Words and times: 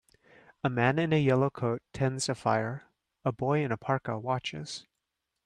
A 0.63 0.67
man 0.71 0.97
in 0.97 1.13
a 1.13 1.21
yellow 1.21 1.51
coat 1.51 1.83
tends 1.93 2.27
a 2.27 2.33
fire, 2.33 2.85
a 3.23 3.31
boy 3.31 3.63
in 3.63 3.71
a 3.71 3.77
parka 3.77 4.17
watches. 4.17 4.87